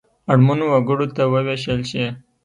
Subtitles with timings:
[0.31, 2.05] اړمنو وګړو ته ووېشل شي.